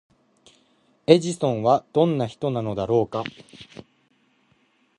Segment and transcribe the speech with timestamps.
[1.05, 3.23] エジソンはどんな人なのだろうか？